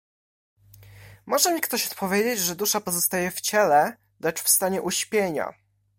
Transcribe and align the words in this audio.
"Może 1.25 1.53
mi 1.53 1.61
ktoś 1.61 1.87
odpowiedzieć, 1.87 2.39
że 2.39 2.55
dusza 2.55 2.81
pozostaje 2.81 3.31
w 3.31 3.41
ciele, 3.41 3.97
lecz 4.19 4.41
w 4.41 4.49
stanie 4.49 4.81
uśpienia." 4.81 5.53